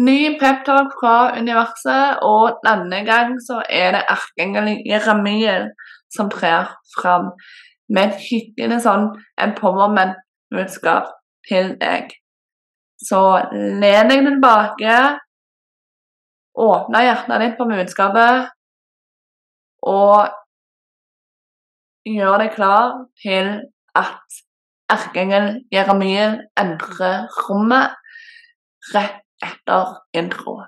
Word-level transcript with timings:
Ny 0.00 0.38
peptalk 0.40 0.94
fra 1.00 1.16
universet, 1.36 2.22
og 2.24 2.62
denne 2.64 3.02
gang 3.04 3.34
så 3.44 3.60
er 3.68 3.92
det 3.92 4.06
erkeengelen 4.08 4.80
Jeremiel 4.88 5.68
som 6.12 6.30
trer 6.32 6.70
fram 6.94 7.32
med 7.92 8.08
et 8.08 8.22
hyggelig 8.30 8.78
sånn 8.86 9.10
empowerment-budskap 9.44 11.10
til 11.48 11.74
deg. 11.82 12.14
Så 13.04 13.20
len 13.52 14.08
deg 14.08 14.24
tilbake, 14.24 14.96
åpne 16.56 17.02
hjertet 17.04 17.44
ditt 17.44 17.58
på 17.58 17.68
budskapet, 17.68 18.48
og 19.92 20.30
gjør 22.08 22.38
deg 22.42 22.54
klar 22.54 22.94
til 23.20 23.58
at 23.98 24.40
erkeengel 24.92 25.58
Jeremiel 25.72 26.38
endrer 26.60 27.26
rommet 27.44 27.98
rett 28.94 29.20
etter 29.42 29.98
intro. 30.14 30.60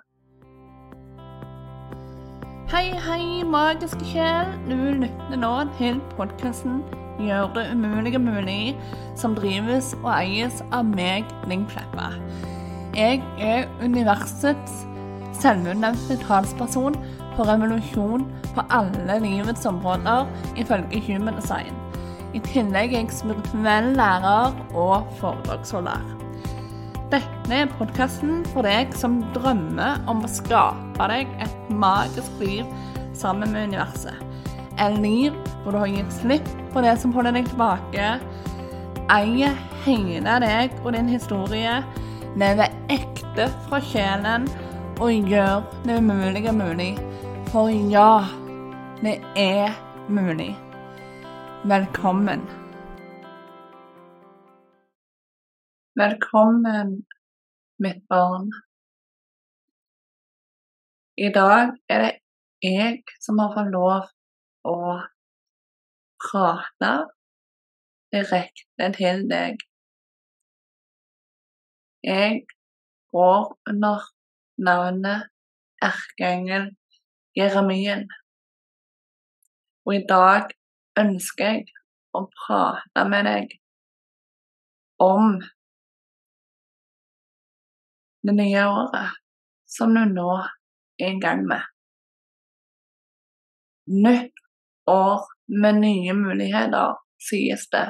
Hei, 2.73 2.91
hei, 3.07 3.45
magiske 3.47 4.05
sjel. 4.11 4.51
Du 4.67 4.77
lytter 5.05 5.39
nå 5.39 5.55
til 5.79 6.01
podkasten 6.19 6.83
Gjør 7.19 7.53
det 7.55 7.69
umulige 7.73 8.19
mulig, 8.19 8.77
som 9.17 9.37
drives 9.39 9.93
og 10.03 10.11
eies 10.17 10.63
av 10.75 10.85
meg, 10.85 11.29
Ling 11.47 11.63
Kleppa. 11.71 12.11
Jeg 12.97 13.23
er 13.39 13.69
universets 13.83 14.83
selvutnevnte 15.39 16.19
talsperson 16.27 16.99
for 17.37 17.47
revolusjon 17.47 18.27
på 18.55 18.67
alle 18.71 19.21
livets 19.23 19.67
områder, 19.67 20.27
ifølge 20.57 21.03
Human 21.07 21.39
Design. 21.39 21.79
I 22.35 22.43
tillegg 22.43 22.95
er 22.95 23.05
jeg 23.05 23.15
spirituell 23.15 23.95
lærer 23.95 24.59
og 24.75 25.07
foredragsholder. 25.21 26.24
Dette 27.45 27.59
er 27.61 27.73
podkasten 27.77 28.39
for 28.55 28.65
deg 28.65 28.95
som 28.97 29.19
drømmer 29.35 30.07
om 30.09 30.23
å 30.25 30.29
skape 30.33 31.09
deg 31.11 31.29
et 31.45 31.67
magisk 31.77 32.39
liv 32.41 32.71
sammen 33.13 33.53
med 33.53 33.67
universet. 33.69 34.17
Et 34.81 34.97
liv 34.97 35.37
hvor 35.61 35.77
du 35.77 35.79
har 35.83 35.91
gitt 35.93 36.15
slipp 36.23 36.49
på 36.73 36.81
det 36.81 36.95
som 37.03 37.13
holder 37.13 37.37
deg 37.37 37.51
tilbake, 37.51 38.07
eier 39.13 39.61
hele 39.85 40.39
deg 40.41 40.73
og 40.87 40.97
din 40.97 41.13
historie, 41.13 41.77
lever 42.41 42.73
ekte 42.97 43.51
fra 43.69 43.85
sjelen 43.93 44.49
og 44.97 45.29
gjør 45.29 45.69
det 45.85 46.01
umulige 46.01 46.57
mulig. 46.57 46.95
For 47.53 47.69
ja, 47.69 48.25
det 49.05 49.19
er 49.37 49.77
mulig. 50.09 50.55
Velkommen. 51.69 52.49
Velkommen, 56.01 57.03
mitt 57.83 58.03
barn. 58.09 58.51
I 61.17 61.31
dag 61.35 61.75
er 61.89 62.03
det 62.05 62.13
jeg 62.63 63.03
som 63.21 63.39
har 63.39 63.53
fått 63.55 63.71
lov 63.75 64.09
å 64.67 64.79
prate 66.25 66.93
direkte 68.15 68.91
til 68.97 69.25
deg. 69.31 69.63
Jeg 72.05 72.43
går 73.15 73.53
under 73.71 74.09
navnet 74.69 75.31
erkeengel 75.83 76.71
Jeremien. 77.37 78.07
Og 79.85 79.97
i 79.99 80.05
dag 80.09 80.55
ønsker 81.01 81.51
jeg 81.51 81.67
å 82.15 82.25
prate 82.39 83.07
med 83.11 83.29
deg 83.29 83.57
om 85.03 85.41
det 88.25 88.35
nye 88.39 88.65
året 88.67 89.21
som 89.69 89.95
du 89.95 90.05
nå 90.09 90.31
er 91.01 91.11
i 91.13 91.21
gang 91.21 91.45
med. 91.49 91.63
Nytt 94.05 94.45
år 94.89 95.27
med 95.63 95.81
nye 95.83 96.15
muligheter, 96.17 96.97
sies 97.21 97.67
det. 97.73 97.87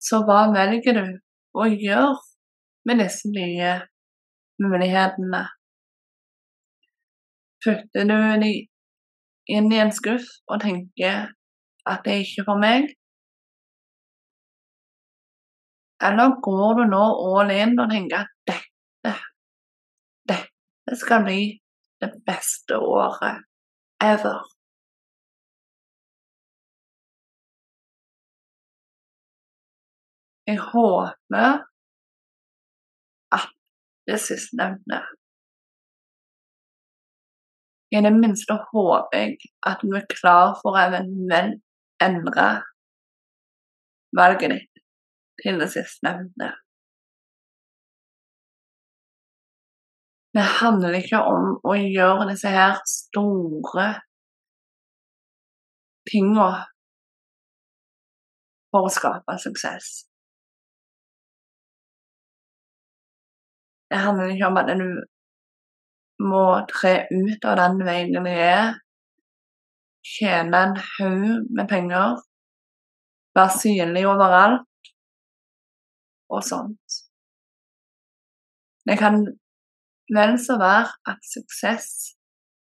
Så 0.00 0.22
hva 0.26 0.46
velger 0.54 0.96
du 0.96 1.04
å 1.60 1.66
gjøre 1.68 2.16
med 2.88 3.02
disse 3.04 3.28
nye 3.34 3.74
mulighetene? 4.62 5.44
Putter 7.62 8.08
du 8.08 8.16
dem 8.16 8.48
inn 9.52 9.70
i 9.74 9.82
en 9.82 9.92
skuff 9.94 10.26
og 10.48 10.64
tenker 10.64 11.28
at 11.88 12.04
det 12.06 12.14
er 12.16 12.24
ikke 12.24 12.46
for 12.48 12.62
meg? 12.62 12.88
Eller 16.06 16.40
går 16.42 16.74
du 16.78 16.84
nå 16.90 17.02
all 17.36 17.50
in 17.54 17.78
og 17.78 17.90
tenker 17.92 18.24
at 18.24 18.32
dette, 18.50 19.12
dette 20.32 20.96
skal 20.98 21.22
bli 21.26 21.42
det 22.02 22.10
beste 22.26 22.78
året 22.78 23.44
ever? 24.02 24.42
Jeg 30.50 30.58
håper 30.58 31.62
at 33.32 33.52
det 34.10 34.18
sistnevnte 34.20 34.98
I 37.92 38.00
det 38.02 38.12
minste 38.16 38.56
håper 38.72 39.18
jeg 39.18 39.38
at 39.68 39.86
du 39.86 39.94
er 39.94 40.06
klar 40.10 40.56
for 40.58 40.74
å 40.74 40.82
endre 42.02 42.46
valget 44.18 44.54
ditt 44.56 44.71
til 45.42 45.58
det 45.60 45.70
sistnevnte. 45.72 46.52
Det 50.34 50.44
handler 50.60 50.96
ikke 50.96 51.20
om 51.28 51.48
å 51.68 51.74
gjøre 51.76 52.30
disse 52.30 52.48
her 52.48 52.78
store 52.88 53.88
tinga 56.08 56.48
for 58.72 58.88
å 58.88 58.92
skape 58.92 59.36
suksess. 59.42 59.90
Det 63.92 64.00
handler 64.00 64.32
ikke 64.32 64.48
om 64.48 64.60
at 64.62 64.72
du 64.72 64.88
må 66.24 66.46
tre 66.70 66.94
ut 67.12 67.44
av 67.44 67.58
den 67.60 67.84
veien 67.84 68.16
du 68.16 68.30
er, 68.30 68.78
tjene 70.14 70.64
en 70.64 70.76
haug 70.94 71.50
med 71.52 71.68
penger, 71.68 72.22
være 73.36 73.58
synlig 73.60 74.08
overalt 74.08 74.71
og 76.32 76.42
sånt. 76.46 76.98
Det 78.88 78.96
kan 78.98 79.20
vel 80.16 80.34
så 80.42 80.56
være 80.60 80.90
at 81.12 81.20
suksess 81.32 81.88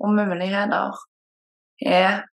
og 0.03 0.15
muligheter 0.19 1.01
er 1.87 2.25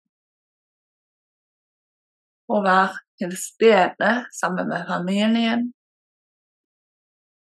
å 2.52 2.60
være 2.66 3.00
til 3.22 3.34
stede 3.38 4.12
sammen 4.36 4.70
med 4.70 4.88
familien, 4.90 5.70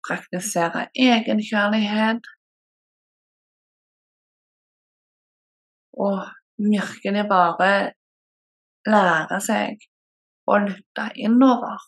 praktisere 0.07 0.87
egenkjærlighet 0.95 2.29
og 6.05 6.23
virkelig 6.57 7.25
bare 7.29 7.71
lære 8.87 9.39
seg 9.43 9.87
å 10.47 10.59
lytte 10.63 11.09
innover. 11.19 11.81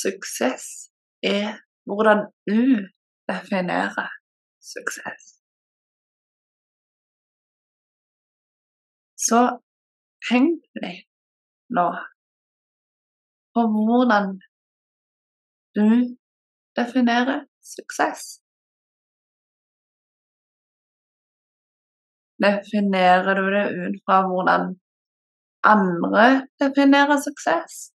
Suksess 0.00 0.64
er 1.22 1.58
hvordan 1.86 2.20
du 2.48 2.60
definerer 3.28 4.08
suksess. 4.72 5.22
Så 9.26 9.40
tenk 10.28 10.64
deg 10.82 11.04
nå 11.76 11.88
på 13.54 13.64
hvordan 13.74 14.32
du 15.76 15.88
definerer 16.78 17.44
suksess. 17.74 18.22
Definerer 22.42 23.34
du 23.38 23.44
det 23.54 23.66
ut 23.84 23.96
fra 24.04 24.22
hvordan 24.28 24.72
andre 25.74 26.26
definerer 26.62 27.18
suksess? 27.26 27.92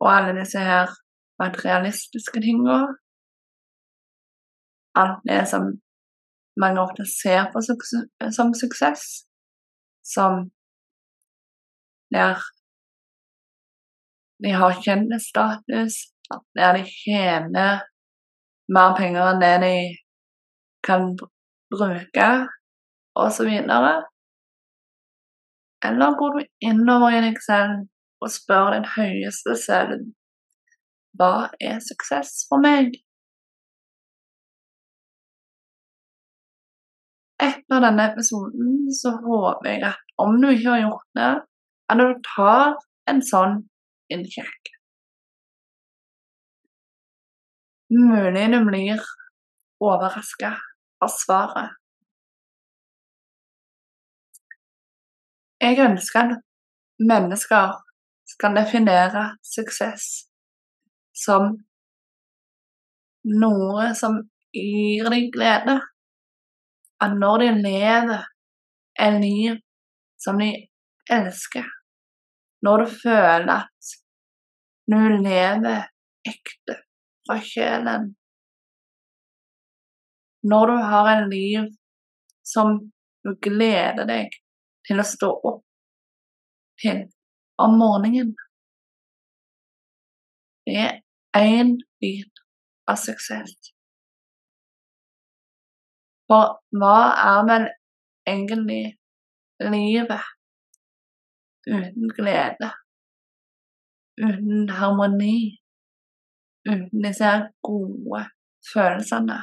Og 0.00 0.08
alle 0.14 0.40
disse 0.40 0.60
her 0.70 0.86
materialistiske 1.42 2.40
tinga. 2.42 2.78
Alt 5.00 5.20
det 5.30 5.42
som 5.52 5.62
mange 6.62 6.80
ofte 6.82 7.04
ser 7.06 7.50
på 7.52 7.62
som 8.38 8.54
suksess, 8.60 9.02
som 10.14 10.32
der 12.14 12.38
de 14.42 14.50
har 14.54 14.82
kjendisstatus, 14.84 15.94
der 16.54 16.72
de 16.76 16.84
tjener 17.02 17.82
mer 18.74 18.94
penger 18.98 19.30
enn 19.32 19.42
det 19.42 19.56
de 19.64 19.76
kan 20.86 21.02
bruke, 21.72 22.28
osv. 23.18 23.50
Eller 25.88 26.18
går 26.20 26.36
du 26.36 26.40
innover 26.70 27.16
i 27.16 27.24
deg 27.26 27.40
selv 27.42 27.86
og 28.20 28.32
spør 28.34 28.72
den 28.74 28.86
høyeste 28.96 29.54
selv 29.58 30.08
hva 31.18 31.48
er 31.60 31.78
suksess 31.82 32.44
for 32.48 32.62
meg? 32.62 32.94
Etter 37.42 37.82
denne 37.84 38.08
episoden 38.12 38.88
så 38.94 39.14
håper 39.22 39.70
jeg 39.70 39.84
at 39.92 40.14
om 40.18 40.40
du 40.42 40.48
ikke 40.50 40.74
har 40.74 40.84
gjort 40.84 41.08
det, 41.18 41.32
at 41.90 42.00
du 42.02 42.08
tar 42.26 42.74
en 43.10 43.22
sånn 43.24 43.60
innsjekk. 44.12 44.72
Mulig 47.94 48.46
du 48.52 48.58
blir 48.66 49.04
overraska 49.80 50.52
av 51.00 51.12
svaret. 51.14 51.76
Jeg 55.62 55.78
ønsker 55.82 56.34
at 56.34 56.42
mennesker 57.02 57.78
skal 58.38 58.54
definere 58.54 59.22
suksess 59.42 60.04
som 61.24 61.56
noe 63.26 63.88
som 63.98 64.20
gir 64.54 65.08
deg 65.10 65.32
glede. 65.34 65.74
At 67.02 67.16
når 67.18 67.42
de 67.42 67.48
lever 67.64 68.28
et 69.02 69.18
liv 69.22 69.58
som 70.18 70.38
de 70.38 70.52
elsker, 71.10 71.66
når 72.62 72.84
du 72.84 72.94
føler 73.02 73.52
at 73.56 73.92
du 74.88 74.98
lever 75.18 75.90
ekte 76.26 76.78
fra 77.26 77.40
sjelen, 77.42 78.08
når 80.46 80.70
du 80.70 80.88
har 80.94 81.12
et 81.16 81.28
liv 81.34 81.68
som 82.46 82.78
du 83.26 83.34
gleder 83.42 84.06
deg 84.06 84.42
til 84.86 85.02
å 85.02 85.06
stå 85.06 85.34
opp 85.50 85.64
til 86.78 87.06
om 87.58 87.78
morgenen. 87.78 88.36
Det 90.66 90.76
er 90.78 91.00
én 91.34 91.76
bit 92.00 92.42
av 92.90 92.96
suksess. 93.00 93.54
For 96.28 96.58
hva 96.76 96.96
er 97.24 97.46
vel 97.48 97.68
egentlig 98.28 98.82
livet 99.64 100.26
uten 101.68 102.12
glede, 102.16 102.70
uten 104.20 104.68
harmoni, 104.78 105.38
uten 106.68 107.06
disse 107.06 107.32
gode 107.64 108.22
følelsene? 108.72 109.40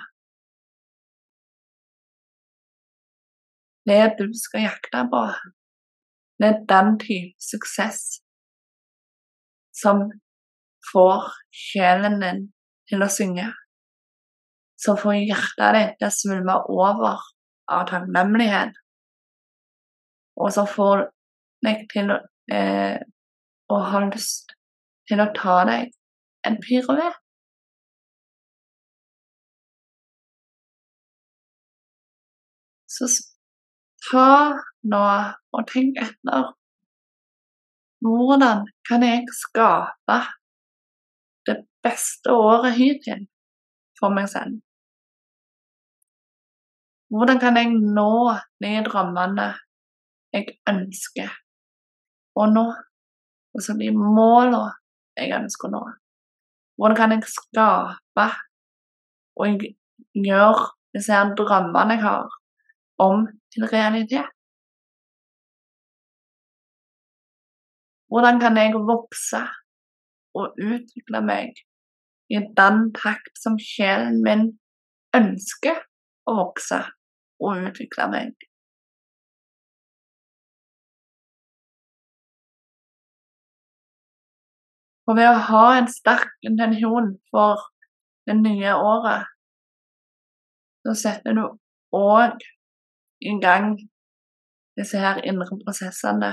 Det 3.86 4.02
du 4.20 4.30
skal 4.34 4.66
jakte 4.66 5.04
på, 5.10 5.26
det 6.40 6.48
er 6.48 6.64
den 6.70 6.98
type 7.00 7.36
suksess 7.40 8.00
som 9.82 10.06
får 10.92 11.32
sjelen 11.52 12.20
din 12.24 12.42
til 12.90 13.04
å 13.04 13.10
synge. 13.12 13.48
Som 14.80 15.00
får 15.00 15.22
hjertet 15.24 15.78
ditt 15.78 15.98
til 16.00 16.10
å 16.10 16.16
svulme 16.16 16.58
over 16.72 17.24
av 17.72 17.86
takknemlighet. 17.90 18.76
Og 20.36 20.52
som 20.54 20.68
får 20.68 21.08
deg 21.66 21.86
til 21.94 22.12
å, 22.12 22.20
eh, 22.52 23.00
å 23.72 23.78
ha 23.92 24.02
lyst 24.06 24.52
til 25.10 25.24
å 25.24 25.32
ta 25.36 25.64
deg 25.70 25.94
en 26.46 26.60
piruett. 26.62 27.22
Så 32.96 33.08
ta 34.06 34.30
nå 34.92 35.06
og 35.56 35.68
tenk 35.72 35.98
etter. 36.02 36.52
Hvordan 38.06 38.66
kan 38.88 39.04
jeg 39.04 39.26
skape 39.34 40.20
det 41.48 41.58
beste 41.86 42.34
året 42.34 42.78
hittil 42.78 43.26
for 44.00 44.14
meg 44.14 44.30
selv? 44.30 44.60
Hvordan 47.10 47.40
kan 47.40 47.58
jeg 47.58 47.72
nå 47.72 48.36
de 48.62 48.72
drømmene 48.86 49.50
jeg 50.36 50.58
ønsker 50.70 51.32
å 52.36 52.48
nå, 52.52 52.66
og 53.56 53.64
så 53.64 53.78
de 53.80 53.92
målene 53.96 54.74
jeg 55.16 55.32
ønsker 55.38 55.70
å 55.70 55.76
nå? 55.78 55.84
Hvordan 56.76 56.98
kan 57.00 57.14
jeg 57.16 57.30
skape 57.32 58.26
og 59.40 59.64
gjøre 60.14 60.66
disse 60.96 61.14
her 61.16 61.32
drømmene 61.40 61.96
jeg 61.96 62.04
har, 62.04 62.34
om 62.98 63.28
til 63.54 63.68
realitet? 63.72 64.30
Hvordan 68.08 68.40
kan 68.40 68.58
jeg 68.58 68.74
vokse 68.88 69.42
og 70.40 70.56
utvikle 70.72 71.22
meg 71.26 71.58
i 72.32 72.40
den 72.60 72.78
takt 72.96 73.34
som 73.44 73.58
sjelen 73.60 74.22
min 74.24 74.46
ønsker 75.18 75.82
å 76.30 76.36
vokse 76.40 76.80
og 77.44 77.66
utvikle 77.68 78.08
meg? 78.14 78.32
Og 85.06 85.20
ved 85.20 85.30
å 85.30 85.44
ha 85.50 85.66
en 85.78 85.92
sterk 85.92 86.32
intensjon 86.48 87.12
for 87.34 87.62
det 88.26 88.40
nye 88.40 88.72
året, 88.74 89.28
så 90.86 90.96
setter 90.98 91.38
du 91.38 91.44
òg 91.94 92.42
i 93.26 93.34
gang 93.42 93.76
disse 94.78 95.00
her 95.00 95.22
indre 95.26 95.58
prosessene 95.64 96.32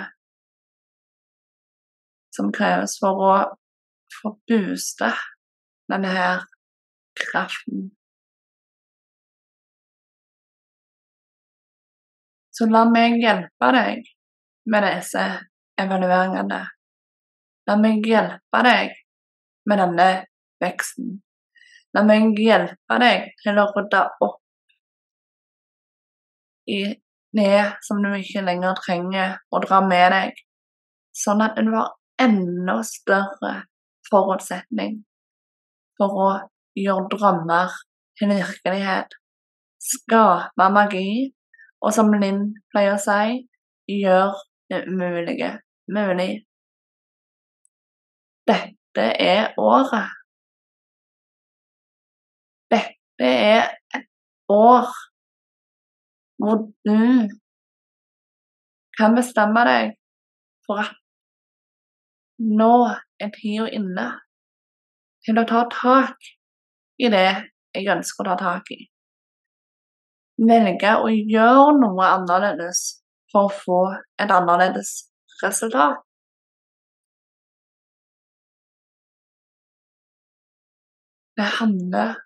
som 2.37 2.53
kreves 2.55 2.97
for 3.01 3.25
å 3.29 3.35
få 4.13 4.35
booste 4.49 5.11
denne 5.93 6.13
her 6.13 6.45
kraften. 7.19 7.91
Så 12.53 12.69
la 12.69 12.85
meg 12.89 13.17
hjelpe 13.21 13.71
deg 13.77 14.09
med 14.73 14.87
disse 14.87 15.23
evalueringene. 15.81 16.61
La 17.69 17.77
meg 17.81 18.05
hjelpe 18.07 18.63
deg 18.67 18.93
med 19.69 19.81
denne 19.81 20.09
veksten. 20.63 21.17
La 21.97 22.05
meg 22.05 22.37
hjelpe 22.41 22.99
deg 23.01 23.33
til 23.43 23.61
å 23.61 23.69
rydde 23.73 24.05
opp 24.25 24.42
i 26.69 26.83
det 27.33 27.63
som 27.87 28.03
du 28.05 28.11
ikke 28.15 28.45
lenger 28.45 28.77
trenger 28.79 29.39
å 29.51 29.61
dra 29.65 29.81
med 29.85 30.13
deg, 30.13 30.43
sånn 31.17 31.43
at 31.45 31.57
du 31.57 31.73
har 31.75 31.95
enda 32.21 32.79
større 32.87 33.55
forutsetning 34.09 35.01
for 36.01 36.19
å 36.27 36.31
gjøre 36.79 37.09
drømmer 37.13 37.75
til 38.19 38.33
virkelighet, 38.33 39.15
skape 39.83 40.69
magi, 40.73 41.33
og 41.83 41.95
som 41.95 42.13
Linn 42.15 42.53
pleier 42.73 42.97
å 42.97 43.03
si, 43.03 43.43
gjør 43.91 44.37
det 44.71 44.85
umulige 44.87 45.57
mulig. 45.91 46.45
Dette 48.49 49.07
er 49.23 49.55
året. 49.61 50.13
Dette 52.71 53.29
er 53.29 53.73
et 53.97 54.07
år 54.53 54.93
hvor 56.43 56.57
du 56.89 57.29
kan 58.99 59.15
bestemme 59.15 59.63
deg 59.69 59.93
for 60.67 60.83
at 60.83 60.97
nå 62.43 62.75
er 63.23 63.31
tida 63.37 63.69
inne 63.79 64.07
til 65.23 65.39
å 65.39 65.45
ta 65.47 65.63
tak 65.71 66.33
i 66.99 67.11
det 67.15 67.29
jeg 67.77 67.93
ønsker 67.95 68.27
å 68.27 68.33
ta 68.33 68.39
tak 68.41 68.73
i. 68.75 68.81
Velge 70.51 70.97
å 70.99 71.13
gjøre 71.13 71.79
noe 71.79 72.11
annerledes 72.19 72.83
for 73.31 73.47
å 73.47 73.55
få 73.63 73.81
et 74.19 74.35
annerledes 74.35 74.93
resultat. 75.45 76.03
Det 81.39 81.49
handler 81.61 82.17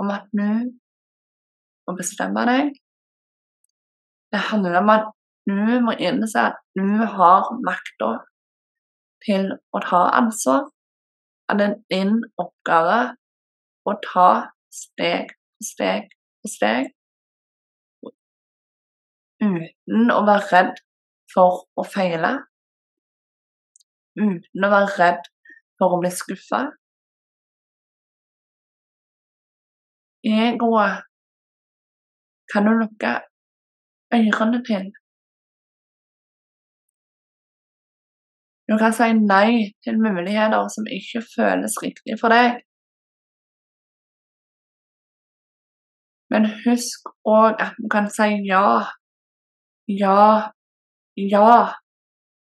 om 0.00 0.16
at 0.16 0.26
nå 0.34 0.52
må 1.86 2.00
bestemme 2.00 2.48
deg 2.48 2.72
det 4.32 4.40
handler 4.50 4.80
om 4.80 4.90
at 4.96 5.06
du 5.48 5.80
må 5.84 5.94
innse 5.96 6.40
at 6.50 6.58
du 6.76 6.88
har 7.16 7.48
makta 7.64 8.10
til 9.24 9.48
å 9.72 9.80
ta 9.84 10.02
ansvar. 10.20 10.68
At 11.48 11.60
det 11.60 11.68
er 11.70 11.80
din 11.94 12.20
oppgave 12.36 13.00
å 13.88 13.96
ta 14.04 14.30
steg 14.68 15.32
for 15.32 15.70
steg 15.72 16.12
for 16.42 16.52
steg 16.52 16.92
uten 19.42 20.10
å 20.12 20.20
være 20.26 20.46
redd 20.52 20.80
for 21.32 21.64
å 21.78 21.84
feile. 21.86 22.32
Uten 24.18 24.66
å 24.66 24.70
være 24.72 24.94
redd 24.98 25.28
for 25.78 25.94
å 25.94 26.00
bli 26.02 26.10
skuffa. 26.14 26.64
Egoet 30.26 31.04
kan 32.52 32.66
du 32.66 32.74
lukke 32.80 33.12
ørene 34.14 34.60
til. 34.68 34.88
Du 38.68 38.74
kan 38.80 38.92
si 38.92 39.08
nei 39.32 39.50
til 39.84 39.96
muligheter 40.06 40.68
som 40.74 40.84
ikke 40.98 41.22
føles 41.36 41.74
riktig 41.82 42.18
for 42.20 42.28
deg. 42.34 42.60
Men 46.32 46.44
husk 46.64 47.08
òg 47.36 47.56
at 47.64 47.74
du 47.80 47.88
kan 47.94 48.10
si 48.16 48.28
ja, 48.52 48.66
ja, 50.04 50.18
ja 51.32 51.52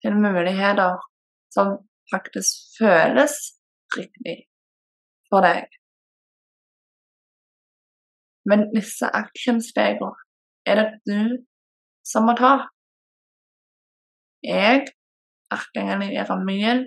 til 0.02 0.14
muligheter 0.26 0.98
som 1.56 1.68
faktisk 2.14 2.50
føles 2.80 3.36
riktig 3.98 4.38
for 5.30 5.46
deg. 5.46 5.70
Men 8.50 8.60
disse 8.76 9.06
actionstegene 9.22 10.27
er 10.68 10.82
det 10.82 10.88
du 11.08 11.38
som 12.08 12.28
må 12.28 12.36
ta. 12.38 12.54
Jeg, 14.44 14.88
erkeengelen 15.52 16.14
Jeremiel, 16.14 16.84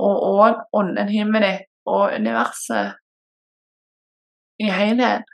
og 0.00 0.24
òg 0.32 0.64
ånden 0.78 1.12
himmelen 1.12 1.60
ditt 1.60 1.68
og 1.92 2.14
universet 2.14 2.96
i 4.62 4.70
helhet 4.70 5.26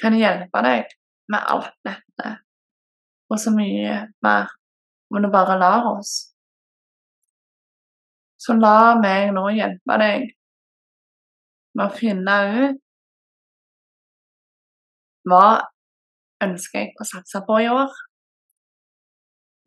kan 0.00 0.16
hjelpe 0.16 0.62
deg 0.64 0.92
med 1.28 1.50
alt 1.54 1.74
dette 1.86 2.38
og 3.28 3.40
så 3.40 3.52
mye 3.52 4.00
mer 4.24 4.48
om 5.12 5.22
du 5.22 5.28
bare 5.32 5.58
lar 5.60 5.86
oss. 5.92 6.12
Så 8.40 8.54
la 8.56 8.96
meg 9.00 9.32
nå 9.36 9.48
hjelpe 9.56 9.98
deg 10.00 10.28
med 11.76 11.84
å 11.84 11.94
finne 11.94 12.36
ut 12.58 12.82
hva 15.28 15.48
ønsker 16.44 16.84
jeg 16.84 16.94
å 17.00 17.06
satse 17.08 17.42
på 17.46 17.58
i 17.64 17.68
år? 17.72 17.92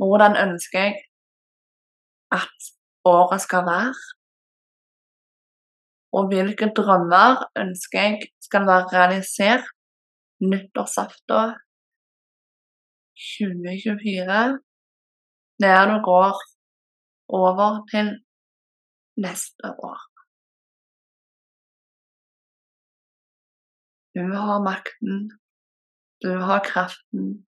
Hvordan 0.02 0.38
ønsker 0.40 0.88
jeg 0.88 0.96
at 2.36 2.72
året 3.08 3.44
skal 3.44 3.68
være? 3.68 3.94
Og 6.18 6.32
hvilke 6.32 6.72
drømmer 6.78 7.46
ønsker 7.64 8.08
jeg 8.08 8.32
skal 8.44 8.66
være 8.68 8.90
realisert 8.96 9.68
nyttårsaften 10.42 11.54
2024, 13.22 14.40
der 15.64 15.82
du 15.92 15.98
går 16.10 16.42
over 17.42 17.86
til 17.92 18.08
neste 19.26 19.68
år. 19.90 20.00
Du 24.16 24.24
har 24.36 24.60
makten, 24.70 25.32
du 26.22 26.38
har 26.38 26.60
kraften, 26.66 27.48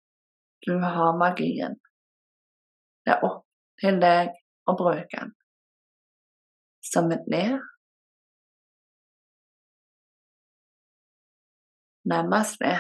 du 0.66 0.78
har 0.78 1.18
magien. 1.18 1.80
Det 3.06 3.16
er 3.16 3.26
opp 3.26 3.46
til 3.82 3.98
deg 4.02 4.36
å 4.70 4.76
bruke 4.78 5.10
den. 5.16 5.34
Som 6.86 7.12
et 7.12 7.26
ned. 7.32 7.58
Namaste. 12.10 12.76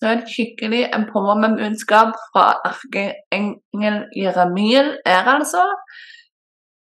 Så 0.00 0.08
en 0.08 0.24
skikkelig 0.24 0.86
empowerment-budskap 0.96 2.16
fra 2.30 2.46
erkeengel 2.64 4.00
Jeremiel 4.16 4.94
er 5.04 5.28
altså. 5.28 5.66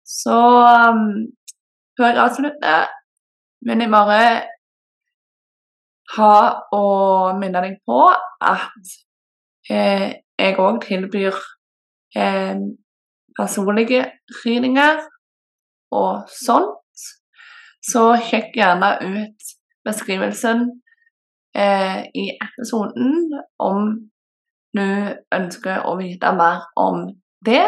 Så 0.10 0.38
um, 0.90 1.04
før 1.98 2.12
jeg 2.12 2.24
avslutter, 2.26 2.88
vil 3.68 3.84
jeg 3.84 3.92
bare 3.94 4.24
ha 6.16 6.36
og 6.74 7.38
minne 7.40 7.62
deg 7.66 7.78
på 7.86 8.00
at 8.42 8.94
eh, 9.70 10.10
jeg 10.40 10.58
òg 10.58 10.82
tilbyr 10.88 11.38
eh, 12.18 12.62
personlige 13.38 14.02
readninger 14.42 15.04
og 15.92 16.26
sånt. 16.34 16.76
Så 17.92 18.04
sjekk 18.30 18.56
gjerne 18.58 18.96
ut 19.04 19.54
beskrivelsen 19.88 20.66
eh, 21.56 22.02
i 22.24 22.26
episoden 22.34 23.14
om 23.60 23.94
du 24.78 24.90
ønsker 25.36 25.86
å 25.90 25.96
vite 26.02 26.34
mer 26.38 26.66
om 26.78 27.06
det. 27.46 27.68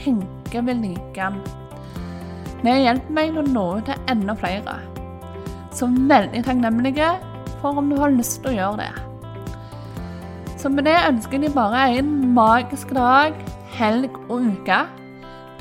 tenker 0.00 0.64
vil 0.66 0.82
like 0.84 1.14
den. 1.16 1.40
Det 2.60 2.76
hjelper 2.82 3.16
meg 3.16 3.30
til 3.30 3.42
å 3.42 3.52
nå 3.54 3.66
ut 3.78 3.86
til 3.88 4.10
enda 4.12 4.36
flere. 4.36 4.78
Så 5.72 5.88
veldig 5.88 6.42
takknemlige 6.44 7.12
for 7.60 7.78
om 7.80 7.88
du 7.92 7.96
har 8.00 8.12
lyst 8.12 8.40
til 8.42 8.52
å 8.52 8.56
gjøre 8.58 8.82
det. 8.82 8.90
Så 10.60 10.68
med 10.68 10.84
det 10.84 10.98
ønsker 11.08 11.40
jeg 11.40 11.54
bare 11.56 11.86
en 11.96 12.10
magisk 12.36 12.92
dag, 12.96 13.36
helg 13.78 14.18
og 14.28 14.44
uke. 14.50 14.82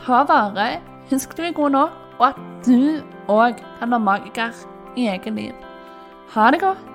Ta 0.01 0.24
vare, 0.27 0.67
husk 1.12 1.38
du 1.38 1.46
er 1.48 1.55
god 1.55 1.75
nok, 1.77 1.96
og 2.19 2.27
at 2.34 2.43
du 2.67 3.00
òg 3.31 3.62
kan 3.79 3.93
være 3.93 4.08
magiker 4.10 4.63
i 4.98 5.08
eget 5.08 5.34
liv. 5.36 5.55
Ha 6.36 6.51
det 6.51 6.60
godt. 6.65 6.88